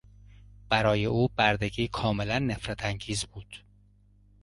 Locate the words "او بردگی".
1.05-1.87